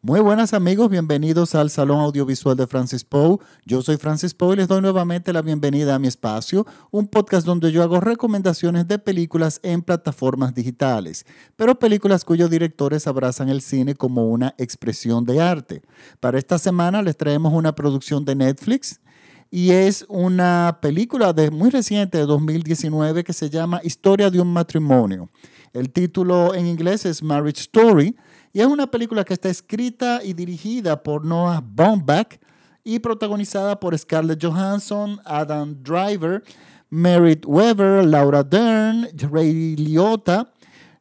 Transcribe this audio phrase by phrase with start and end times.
[0.00, 3.38] Muy buenas amigos, bienvenidos al Salón Audiovisual de Francis Poe.
[3.66, 7.44] Yo soy Francis Poe y les doy nuevamente la bienvenida a mi espacio, un podcast
[7.44, 11.26] donde yo hago recomendaciones de películas en plataformas digitales,
[11.56, 15.82] pero películas cuyos directores abrazan el cine como una expresión de arte.
[16.20, 19.00] Para esta semana les traemos una producción de Netflix
[19.50, 24.52] y es una película de, muy reciente de 2019 que se llama Historia de un
[24.52, 25.28] matrimonio.
[25.72, 28.14] El título en inglés es Marriage Story
[28.52, 32.38] y es una película que está escrita y dirigida por Noah Baumbach
[32.84, 36.42] y protagonizada por Scarlett Johansson, Adam Driver,
[36.90, 40.52] Merritt Weber, Laura Dern, Ray Liotta,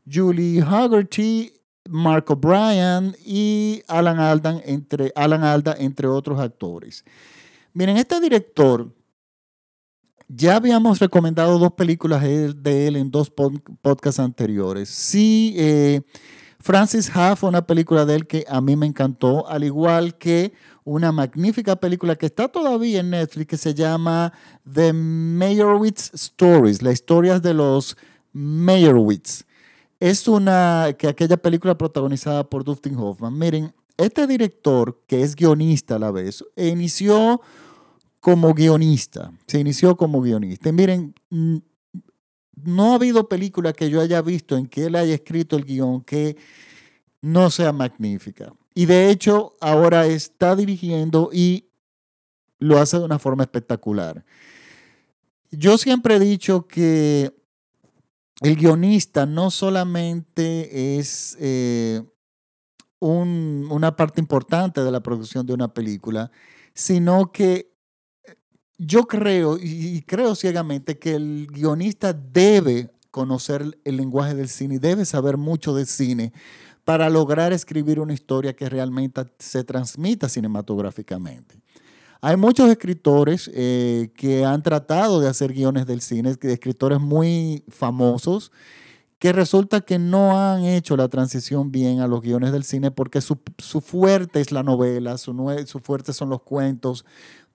[0.05, 1.54] Julie Haggerty,
[1.90, 7.05] Mark O'Brien y Alan Alda, entre, Alan Alda, entre otros actores.
[7.73, 8.93] Miren, este director,
[10.27, 14.90] ya habíamos recomendado dos películas de él en dos podcasts anteriores.
[14.90, 16.02] Sí, eh,
[16.67, 20.52] Francis Ha fue una película de él que a mí me encantó, al igual que
[20.84, 24.34] una magnífica película que está todavía en Netflix que se llama
[24.70, 27.95] The Meyerowitz Stories, las historias de los
[28.34, 29.45] Meyerowitz.
[30.01, 33.40] Es una que aquella película protagonizada por Dustin Hoffman.
[33.40, 37.40] Miren, este director, que es guionista a la vez, inició
[38.20, 39.32] como guionista.
[39.48, 40.68] Se inició como guionista.
[40.68, 41.15] Y miren,
[42.63, 46.02] no ha habido película que yo haya visto en que él haya escrito el guion
[46.02, 46.38] que
[47.22, 48.54] no sea magnífica.
[48.74, 51.70] Y de hecho, ahora está dirigiendo y
[52.60, 54.26] lo hace de una forma espectacular.
[55.52, 57.34] Yo siempre he dicho que
[58.41, 62.04] el guionista no solamente es eh,
[63.00, 66.31] una parte importante de la producción de una película,
[66.74, 67.72] sino que
[68.78, 75.03] yo creo, y creo ciegamente, que el guionista debe conocer el lenguaje del cine debe
[75.03, 76.33] saber mucho del cine
[76.83, 81.59] para lograr escribir una historia que realmente se transmita cinematográficamente.
[82.22, 88.51] Hay muchos escritores eh, que han tratado de hacer guiones del cine, escritores muy famosos,
[89.17, 93.19] que resulta que no han hecho la transición bien a los guiones del cine porque
[93.19, 93.39] su,
[93.81, 97.03] fuerte es la novela, su fuerte son los cuentos,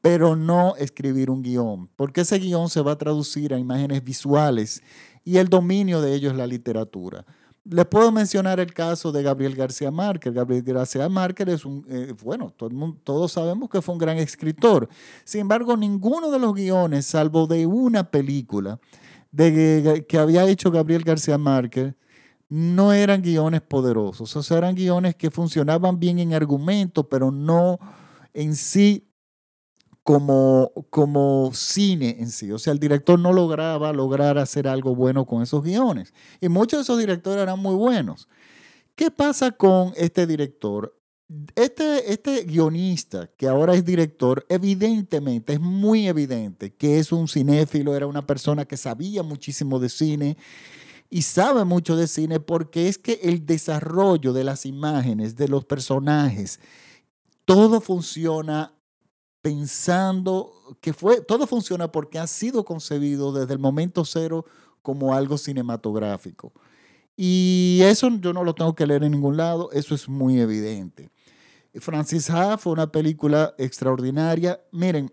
[0.03, 4.83] pero no escribir un guion, porque ese guion se va a traducir a imágenes visuales
[5.25, 7.25] y el dominio de ello es la literatura.
[7.65, 10.35] Les puedo mencionar el caso de Gabriel García Márquez.
[10.35, 12.53] Gabriel García Márquez es un, eh, bueno,
[13.05, 14.89] todos sabemos que fue un gran escritor.
[15.25, 18.81] Sin embargo, ninguno de los guiones, salvo de una película
[19.31, 21.95] de, que había hecho Gabriel García Márquez,
[22.49, 24.35] no eran guiones poderosos.
[24.35, 27.79] O sea, eran guiones que funcionaban bien en argumento, pero no
[28.35, 29.12] en sí
[30.03, 32.51] como, como cine en sí.
[32.51, 36.13] O sea, el director no lograba lograr hacer algo bueno con esos guiones.
[36.41, 38.29] Y muchos de esos directores eran muy buenos.
[38.95, 40.99] ¿Qué pasa con este director?
[41.55, 47.97] Este, este guionista, que ahora es director, evidentemente, es muy evidente que es un cinéfilo,
[47.97, 50.37] era una persona que sabía muchísimo de cine
[51.09, 55.65] y sabe mucho de cine porque es que el desarrollo de las imágenes, de los
[55.65, 56.61] personajes,
[57.47, 58.75] todo funciona
[59.43, 64.47] pensando que fue, todo funciona porque ha sido concebido desde el momento cero
[64.81, 66.53] como algo cinematográfico.
[67.17, 71.11] Y eso yo no lo tengo que leer en ningún lado, eso es muy evidente.
[71.75, 74.61] Francis Ha fue una película extraordinaria.
[74.71, 75.13] Miren,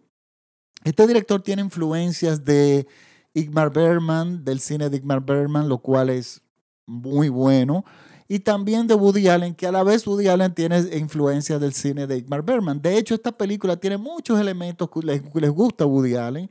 [0.83, 2.87] este director tiene influencias de
[3.33, 6.41] Igmar Bergman, del cine de Igmar Bergman, lo cual es
[6.85, 7.85] muy bueno
[8.31, 12.05] y también de Woody Allen, que a la vez Woody Allen tiene influencia del cine
[12.05, 12.79] de Igmar Bergman.
[12.79, 16.47] De hecho, esta película tiene muchos elementos que les, gusta a Woody Allen.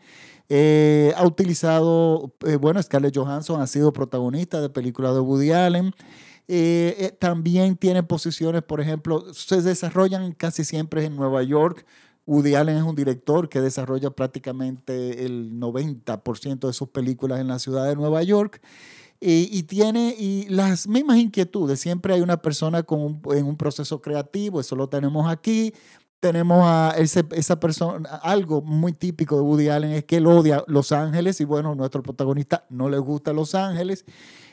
[0.49, 5.95] Eh, ha utilizado, eh, bueno, Scarlett Johansson ha sido protagonista de películas de Woody Allen.
[6.49, 11.87] Eh, también tiene posiciones, por ejemplo, se desarrollan casi siempre en Nueva York.
[12.27, 17.61] Woody Allen es un director que desarrolla prácticamente el 90% de sus películas en la
[17.61, 18.61] ciudad de Nueva York.
[19.21, 21.81] Y, tiene y las mismas inquietudes.
[21.81, 25.75] Siempre hay una persona con en un proceso creativo, eso lo tenemos aquí.
[26.21, 30.91] Tenemos a esa persona, algo muy típico de Woody Allen es que él odia Los
[30.91, 34.05] Ángeles y bueno, nuestro protagonista no le gusta Los Ángeles.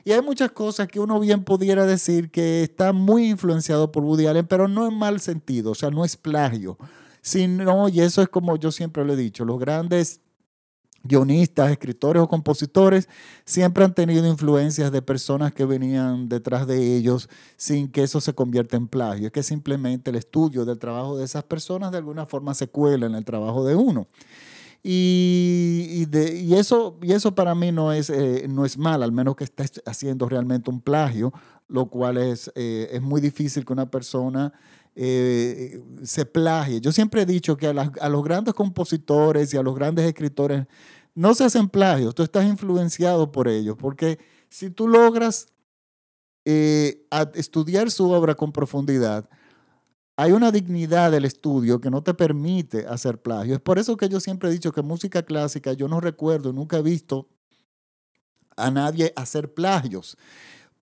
[0.03, 4.27] Y hay muchas cosas que uno bien pudiera decir que está muy influenciado por Woody
[4.27, 6.77] Allen, pero no en mal sentido, o sea, no es plagio.
[7.21, 10.21] Sino, y eso es como yo siempre lo he dicho, los grandes
[11.07, 13.07] guionistas, escritores o compositores
[13.45, 18.33] siempre han tenido influencias de personas que venían detrás de ellos sin que eso se
[18.33, 19.27] convierta en plagio.
[19.27, 23.05] Es que simplemente el estudio del trabajo de esas personas de alguna forma se cuela
[23.05, 24.07] en el trabajo de uno.
[24.87, 26.05] Y,
[26.53, 29.65] eso, y eso para mí no es, eh, no es mal, al menos que esté
[29.85, 31.33] haciendo realmente un plagio
[31.67, 34.53] lo cual es, eh, es muy difícil que una persona
[34.95, 36.79] eh, se plagie.
[36.79, 37.73] Yo siempre he dicho que a,
[38.09, 40.65] los grandes compositores y a los grandes escritores
[41.13, 44.19] no se hacen plagios, tú estás influenciado por ellos, porque
[44.49, 45.47] si tú logras
[46.45, 49.29] eh, estudiar su obra con profundidad,
[50.17, 53.55] hay una dignidad del estudio que no te permite hacer plagio.
[53.55, 56.77] Es por eso que yo siempre he dicho que música clásica, yo no recuerdo, nunca
[56.77, 57.27] he visto
[58.55, 60.17] a nadie hacer plagios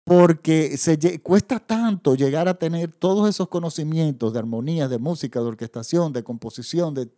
[0.03, 5.45] porque se, cuesta tanto llegar a tener todos esos conocimientos de armonía, de música, de
[5.45, 7.09] orquestación, de composición, de,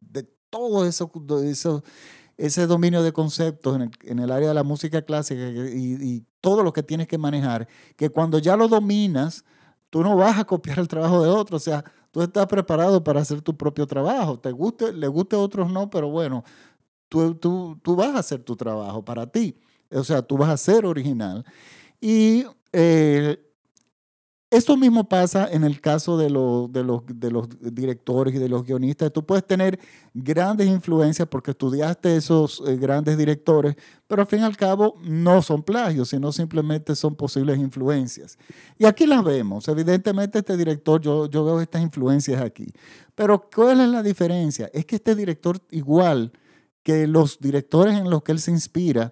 [0.49, 1.83] todo eso,
[2.37, 6.83] ese dominio de conceptos en el, área de la música clásica y, todo lo que
[6.83, 9.43] tienes que manejar, que cuando ya lo dominas,
[9.89, 13.19] tú no vas a copiar el trabajo de otro, o sea, tú estás preparado para
[13.19, 16.43] hacer tu propio trabajo, te guste, le guste a otros no, pero bueno,
[17.09, 19.57] tú, tú, tú vas a hacer tu trabajo para ti,
[19.89, 21.43] o sea, tú vas a ser original.
[21.99, 22.45] Y
[22.77, 23.37] eh,
[24.51, 26.69] esto mismo pasa en el caso de, los,
[27.73, 29.11] directores y de los guionistas.
[29.11, 29.79] Tú puedes tener
[30.13, 33.75] grandes influencias porque estudiaste esos eh, grandes directores,
[34.07, 38.37] pero al fin y al cabo no son plagios, sino simplemente son posibles influencias.
[38.77, 39.67] Y aquí las vemos.
[39.67, 42.67] Evidentemente este director, yo veo estas influencias aquí.
[43.15, 44.69] Pero ¿cuál es la diferencia?
[44.73, 46.31] Es que este director, igual
[46.83, 49.11] que los directores en los que él se inspira,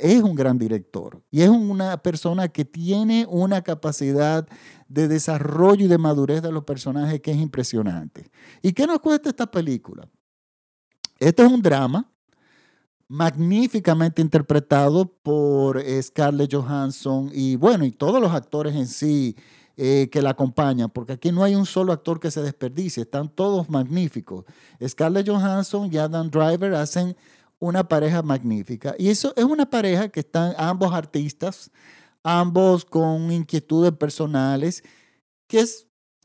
[0.00, 4.46] es un gran director y es una persona que tiene una capacidad
[4.88, 8.30] de desarrollo y de madurez de los personajes que es impresionante.
[8.62, 10.08] ¿Y qué nos cuesta esta película?
[11.18, 12.08] Este es un drama
[13.08, 19.36] magníficamente interpretado por Scarlett Johansson y bueno, y todos los actores en sí
[19.76, 23.28] eh, que la acompañan, porque aquí no hay un solo actor que se desperdicie, están
[23.28, 24.44] todos magníficos.
[24.86, 27.16] Scarlett Johansson y Adam Driver hacen
[27.64, 28.94] una pareja magnífica.
[28.98, 31.70] Y eso es una pareja que están ambos artistas,
[32.22, 34.82] ambos con inquietudes personales,
[35.46, 35.64] que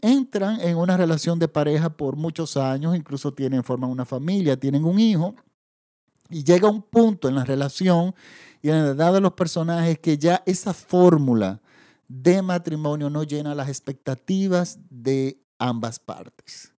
[0.01, 4.83] entran en una relación de pareja por muchos años, incluso tienen, forman una familia, tienen
[4.83, 5.36] un hijo,
[6.30, 8.13] y llega un punto en la relación
[8.62, 11.62] y en la edad de los personajes que ya esa fórmula
[12.07, 16.74] de matrimonio no llena las expectativas de ambas partes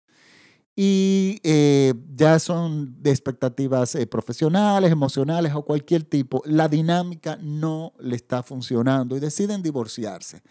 [0.77, 7.93] y eh, ya son de expectativas eh, profesionales, emocionales o cualquier tipo, la dinámica no
[7.99, 10.43] le está funcionando y deciden divorciarse.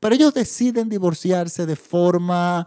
[0.00, 2.66] Pero ellos deciden divorciarse de forma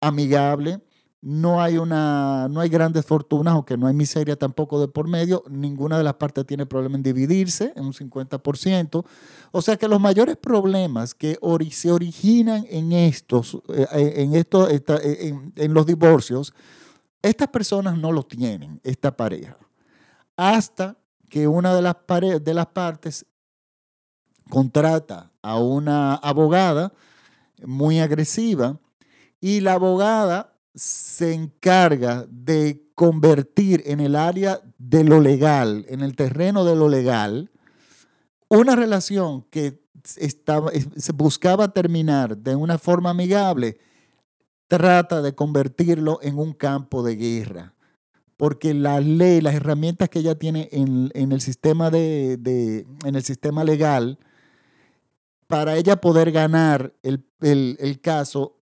[0.00, 0.80] amigable,
[1.22, 5.44] no hay, una, no hay grandes fortunas, aunque no hay miseria tampoco de por medio.
[5.50, 9.04] Ninguna de las partes tiene problema en dividirse en un 50%.
[9.52, 11.38] O sea que los mayores problemas que
[11.72, 16.54] se originan en estos, eh, eh, eh, en, en los divorcios,
[17.20, 19.58] estas personas no lo tienen, esta pareja.
[20.36, 20.96] Hasta
[21.28, 21.96] que una de las,
[22.42, 23.26] de las partes
[24.48, 26.92] contrata a una abogada
[27.62, 28.78] muy agresiva
[29.40, 36.14] y la abogada se encarga de convertir en el área de lo legal, en el
[36.14, 37.50] terreno de lo legal,
[38.48, 39.82] una relación que
[40.16, 43.78] estaba, se buscaba terminar de una forma amigable,
[44.66, 47.74] trata de convertirlo en un campo de guerra.
[48.36, 53.64] Porque la ley, las herramientas que ella tiene en, el, sistema de, en el sistema
[53.64, 54.18] legal,
[55.46, 58.56] para ella poder ganar el, el caso,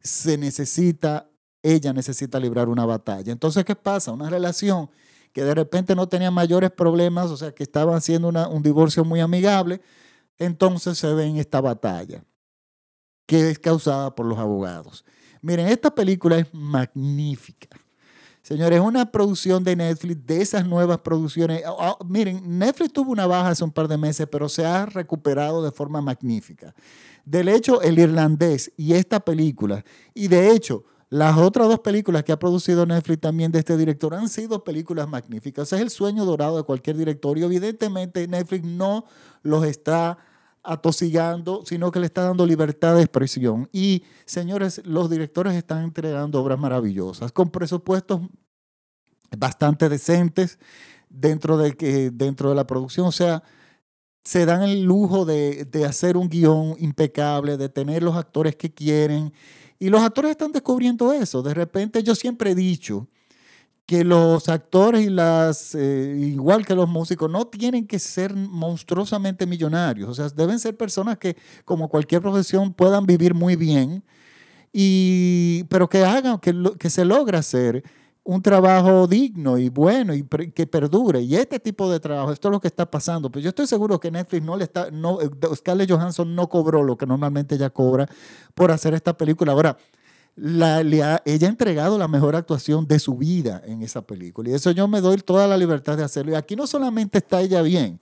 [0.00, 1.29] se necesita
[1.62, 3.32] ella necesita librar una batalla.
[3.32, 4.12] Entonces, ¿qué pasa?
[4.12, 4.90] Una relación
[5.32, 9.20] que de repente no tenía mayores problemas, o sea, que estaba haciendo un divorcio muy
[9.20, 9.80] amigable,
[10.38, 12.24] entonces se ve en esta batalla
[13.26, 15.04] que es causada por los abogados.
[15.40, 17.68] Miren, esta película es magnífica.
[18.42, 21.62] Señores, es una producción de Netflix, de esas nuevas producciones.
[21.64, 24.86] Ah, ah, miren, Netflix tuvo una baja hace un par de meses, pero se ha
[24.86, 26.74] recuperado de forma magnífica.
[27.24, 32.30] Del hecho, El Irlandés y esta película, y de hecho, las otras dos películas que
[32.30, 35.72] ha producido Netflix también de este director han sido películas magníficas.
[35.72, 39.04] Es el sueño dorado de cualquier director y evidentemente Netflix no
[39.42, 40.18] los está
[40.62, 43.68] atosigando, sino que le está dando libertad de expresión.
[43.72, 48.20] Y señores, los directores están entregando obras maravillosas con presupuestos
[49.36, 50.60] bastante decentes
[51.08, 53.08] dentro de, que, dentro de la producción.
[53.08, 53.42] O sea,
[54.22, 58.72] se dan el lujo de, de hacer un guion impecable, de tener los actores que
[58.72, 59.32] quieren
[59.80, 61.42] y los actores están descubriendo eso.
[61.42, 63.08] De repente yo siempre he dicho
[63.86, 69.46] que los actores y las, eh, igual que los músicos, no tienen que ser monstruosamente
[69.46, 70.08] millonarios.
[70.10, 74.04] O sea, deben ser personas que, como cualquier profesión, puedan vivir muy bien,
[74.72, 77.82] y, pero que hagan, que, que se logra hacer
[78.30, 81.20] un trabajo digno y bueno y que perdure.
[81.20, 83.28] Y este tipo de trabajo, esto es lo que está pasando.
[83.28, 85.18] Pues yo estoy seguro que Netflix no le está, no,
[85.56, 88.08] Scarlett Johansson no cobró lo que normalmente ella cobra
[88.54, 89.50] por hacer esta película.
[89.50, 89.76] Ahora,
[90.36, 90.80] la,
[91.24, 94.50] ella ha entregado la mejor actuación de su vida en esa película.
[94.50, 96.30] Y eso yo me doy toda la libertad de hacerlo.
[96.30, 97.98] Y aquí no solamente está ella bien,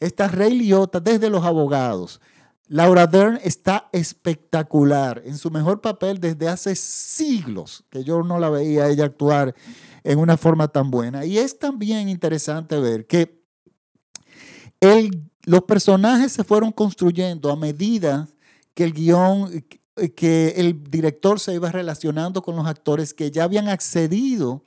[0.00, 2.22] está Ray Liotta desde los abogados.
[2.68, 8.50] Laura Dern está espectacular en su mejor papel desde hace siglos, que yo no la
[8.50, 9.54] veía ella actuar
[10.02, 11.24] en una forma tan buena.
[11.24, 13.40] Y es también interesante ver que
[15.44, 18.28] los personajes se fueron construyendo a medida
[18.74, 19.64] que el guion,
[20.16, 24.64] que el director se iba relacionando con los actores que ya habían accedido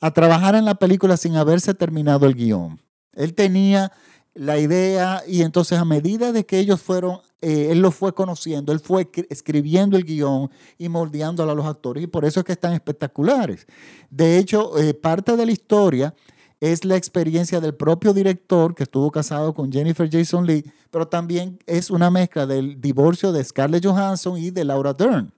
[0.00, 2.80] a trabajar en la película sin haberse terminado el guion.
[3.12, 3.92] Él tenía
[4.34, 8.72] la idea y entonces a medida de que ellos fueron, eh, él lo fue conociendo,
[8.72, 12.52] él fue escribiendo el guion y moldeándolo a los actores y por eso es que
[12.52, 13.66] están espectaculares.
[14.10, 16.14] De hecho, eh, parte de la historia
[16.60, 21.58] es la experiencia del propio director que estuvo casado con Jennifer Jason Lee, pero también
[21.66, 25.32] es una mezcla del divorcio de Scarlett Johansson y de Laura Dern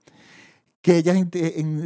[0.83, 1.19] que ellas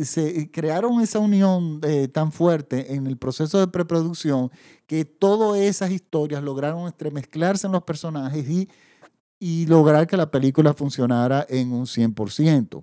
[0.08, 4.50] se crearon esa unión eh, tan fuerte en el proceso de preproducción
[4.86, 8.68] que todas esas historias lograron entremezclarse en los personajes y,
[9.46, 12.82] y lograr que la película funcionara en un 100%.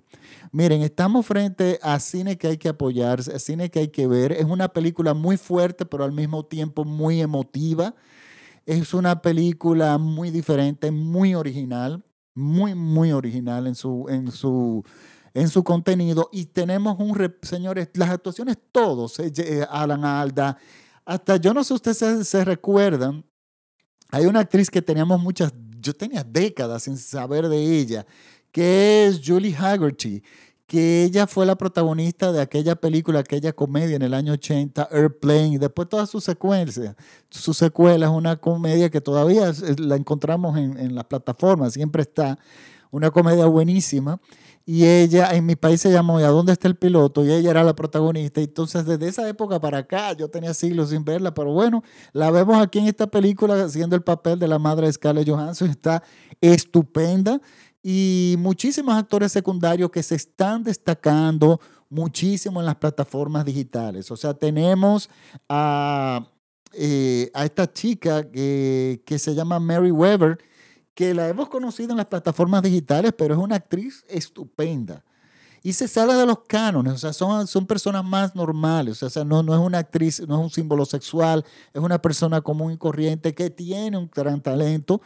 [0.52, 4.30] Miren, estamos frente a cine que hay que apoyar, a cine que hay que ver.
[4.30, 7.96] Es una película muy fuerte, pero al mismo tiempo muy emotiva.
[8.64, 14.06] Es una película muy diferente, muy original, muy, muy original en su...
[14.08, 14.84] En su
[15.34, 20.58] en su contenido y tenemos un, señores, las actuaciones todos, eh, Alan Alda,
[21.06, 23.24] hasta yo no sé si ustedes se, recuerdan,
[24.10, 28.06] hay una actriz que teníamos muchas, yo tenía décadas sin saber de ella,
[28.50, 30.22] que es Julie Haggerty,
[30.66, 35.54] que ella fue la protagonista de aquella película, aquella comedia en el año 80, Airplane,
[35.54, 36.96] y después toda su secuencia.
[37.28, 42.38] Su secuela es una comedia que todavía la encontramos en, en las plataformas, siempre está,
[42.90, 44.18] una comedia buenísima
[44.64, 47.24] y ella en mi país se llamó ¿Y a dónde está el piloto?
[47.24, 48.40] Y ella era la protagonista.
[48.40, 52.60] Entonces, desde esa época para acá, yo tenía siglos sin verla, pero bueno, la vemos
[52.62, 55.70] aquí en esta película haciendo el papel de la madre de Scarlett Johansson.
[55.70, 56.02] Está
[56.40, 57.40] estupenda
[57.82, 64.10] y muchísimos actores secundarios que se están destacando muchísimo en las plataformas digitales.
[64.10, 65.10] O sea, tenemos
[65.48, 66.28] a,
[66.72, 70.38] eh, a esta chica que, que se llama Mary Weber
[70.94, 75.04] que la hemos conocido en las plataformas digitales, pero es una actriz estupenda.
[75.64, 79.24] Y se sale de los cánones, o sea, son, son personas más normales, o sea,
[79.24, 82.76] no, no es una actriz, no es un símbolo sexual, es una persona común y
[82.76, 85.00] corriente que tiene un gran talento.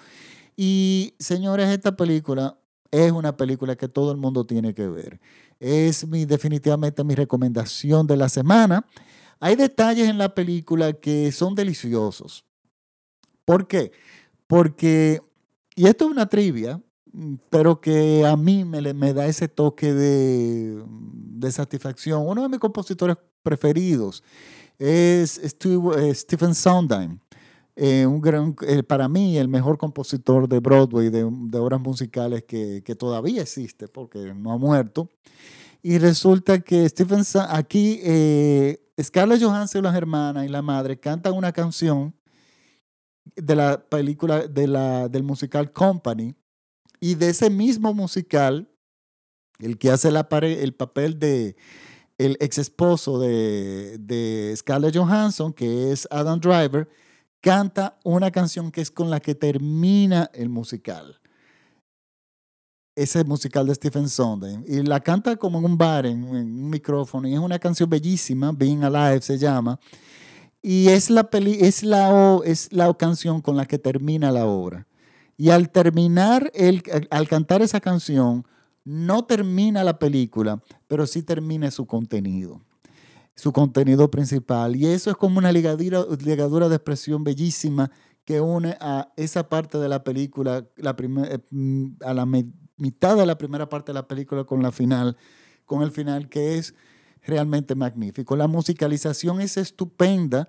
[0.56, 2.58] Y señores, esta película
[2.90, 5.20] es una película que todo el mundo tiene que ver.
[5.60, 8.86] Es mi, definitivamente mi recomendación de la semana.
[9.40, 12.46] Hay detalles en la película que son deliciosos.
[13.44, 13.92] ¿Por qué?
[14.46, 15.20] Porque
[15.76, 19.92] y esto es una trivia, mm, pero que a mí me, me da ese toque
[19.92, 22.26] de, de, satisfacción.
[22.26, 24.24] Uno de mis compositores preferidos
[24.78, 27.18] es eh, Stephen Sondheim.
[27.76, 28.06] Eh,
[28.62, 31.24] eh, para mí, el mejor compositor de Broadway, de,
[31.58, 35.10] obras musicales que, todavía existe, porque no ha muerto.
[35.82, 38.00] Y resulta que Stephen aquí,
[39.00, 42.14] Scarlett Johansson, las hermanas y la madre cantan una canción
[43.34, 46.36] de la película, de la, del musical Company,
[47.00, 48.68] y de ese mismo musical,
[49.58, 51.56] el que hace la el papel de
[52.18, 56.88] el ex esposo de, de Scarlett Johansson, que es Adam Driver,
[57.40, 61.20] canta una canción que es con la que termina el musical.
[62.96, 64.64] Ese musical de Stephen Sondheim.
[64.66, 67.28] Y la canta como en un bar, en, en un micrófono.
[67.28, 69.78] Y es una canción bellísima, Being Alive se llama.
[70.68, 74.88] Y es la, peli, es, la, es la canción con la que termina la obra.
[75.36, 78.44] Y al terminar, el, al cantar esa canción,
[78.82, 82.62] no termina la película, pero sí termina su contenido,
[83.36, 84.74] su contenido principal.
[84.74, 87.92] Y eso es como una ligadura, ligadura de expresión bellísima
[88.24, 93.24] que une a esa parte de la película, la eh, mm, a la mitad de
[93.24, 95.16] la primera parte de la película con la final,
[95.64, 96.74] con el final que es
[97.26, 98.36] realmente magnífico.
[98.36, 100.48] La musicalización es estupenda.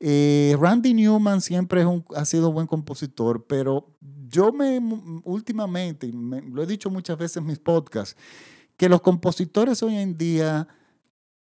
[0.00, 3.96] Eh, Randy Newman siempre ha sido buen compositor, pero
[4.28, 4.78] yo me
[5.24, 8.16] últimamente, lo he dicho muchas veces en mis podcasts,
[8.76, 10.68] que los compositores hoy en día,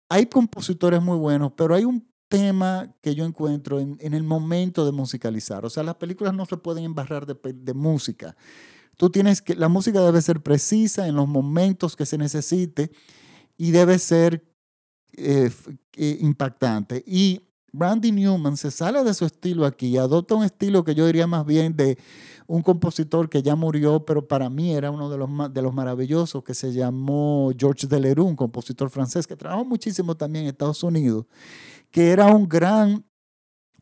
[0.08, 4.92] hay compositores muy buenos, pero hay un tema que yo encuentro en, el momento de
[4.92, 5.64] musicalizar.
[5.64, 8.36] O sea, las películas no se pueden embarrar de, de música.
[8.96, 12.90] Tú tienes que, la música debe ser precisa en los momentos que se necesite
[13.58, 14.44] y debe ser
[15.16, 15.50] eh,
[15.96, 17.02] eh, impactante.
[17.06, 17.42] Y
[17.72, 21.26] Randy Newman se sale de su estilo aquí y adopta un estilo que yo diría
[21.26, 21.98] más bien de
[22.46, 26.44] un compositor que ya murió, pero para mí era uno de los, de los maravillosos,
[26.44, 31.26] que se llamó Georges Delerue, un compositor francés que trabajó muchísimo también en Estados Unidos,
[31.90, 33.04] que era un gran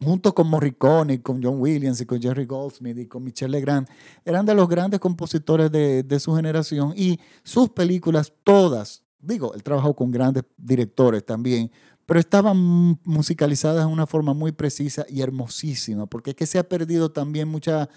[0.02, 3.88] junto con Morricone, con John Williams y con Jerry Goldsmith y con Michel Legrand,
[4.24, 9.62] eran de los grandes compositores de, de, su generación y sus películas todas, digo, él
[9.62, 11.70] trabajó con grandes directores también,
[12.06, 16.68] pero estaban musicalizadas de una forma muy precisa y hermosísima, porque es que se ha
[16.68, 17.88] perdido también mucha,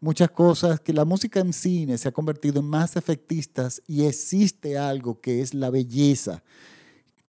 [0.00, 4.78] muchas cosas, que la música en cine se ha convertido en más efectistas y existe
[4.78, 6.42] algo que es la belleza,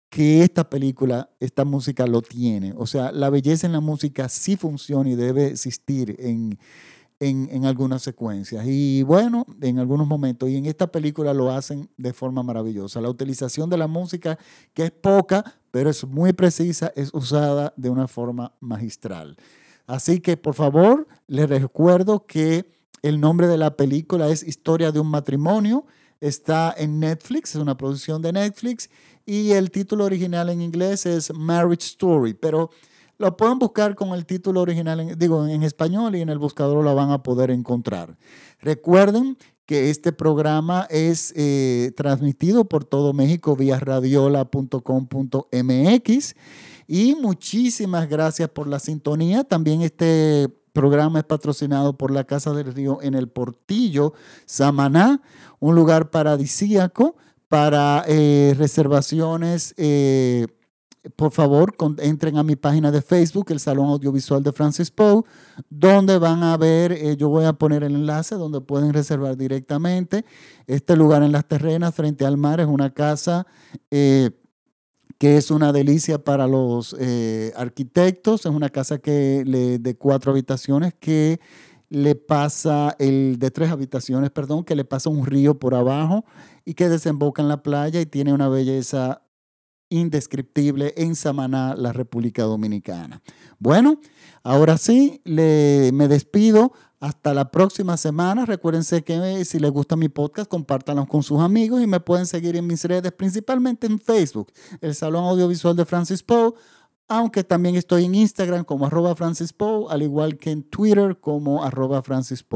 [0.08, 2.74] que esta película, esta música lo tiene.
[2.76, 6.58] O sea, la belleza en la música sí funciona y debe existir en,
[7.22, 8.64] en, en, algunas secuencias.
[8.66, 10.48] Y bueno, en algunos momentos.
[10.48, 13.00] Y en esta película lo hacen de forma maravillosa.
[13.00, 14.38] La utilización de la música,
[14.74, 19.36] que es poca, pero es muy precisa, es usada de una forma magistral.
[19.86, 22.70] Así que por favor, les recuerdo que
[23.02, 25.86] el nombre de la película es Historia de un matrimonio.
[26.20, 28.88] Está en Netflix, es una producción de Netflix
[29.26, 32.70] y el título original en inglés es Marriage Story, pero
[33.22, 36.92] lo pueden buscar con el título original, digo, en español y en el buscador lo
[36.94, 38.18] van a poder encontrar.
[38.60, 46.34] Recuerden que este programa es eh, transmitido por todo México vía radiola.com.mx
[46.88, 49.44] y muchísimas gracias por la sintonía.
[49.44, 54.14] También este programa es patrocinado por la Casa del Río en el Portillo,
[54.46, 55.22] Samaná,
[55.60, 57.14] un lugar paradisíaco
[57.46, 59.74] para eh, reservaciones.
[59.76, 60.48] Eh,
[61.16, 65.22] por favor, entren a mi página de Facebook, el Salón Audiovisual de Francis Poe,
[65.68, 70.24] donde van a ver, eh, yo voy a poner el enlace donde pueden reservar directamente.
[70.66, 73.46] Este lugar en las terrenas, frente al mar, es una casa
[73.90, 74.30] eh,
[75.18, 78.46] que es una delicia para los eh, arquitectos.
[78.46, 79.44] Es una casa que
[79.80, 81.40] de cuatro habitaciones que
[81.88, 86.24] le pasa, el de tres habitaciones, perdón, que le pasa un río por abajo
[86.64, 89.22] y que desemboca en la playa y tiene una belleza
[89.92, 93.22] indescriptible en Samaná, la República Dominicana.
[93.58, 94.00] Bueno,
[94.42, 96.72] ahora sí, me despido.
[96.98, 98.46] Hasta la próxima semana.
[98.46, 102.54] Recuérdense que si les gusta mi podcast, compártanlo con sus amigos y me pueden seguir
[102.54, 106.54] en mis redes, principalmente en Facebook, el Salón Audiovisual de Francis Poe,
[107.08, 109.52] aunque también estoy en Instagram como arroba Francis
[109.90, 112.46] al igual que en Twitter como arroba Francis.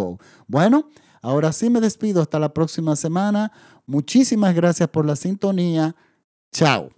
[0.46, 0.90] Bueno,
[1.22, 2.22] ahora sí me despido.
[2.22, 3.50] Hasta la próxima semana.
[3.84, 5.96] Muchísimas gracias por la sintonía.
[6.52, 6.90] Chao.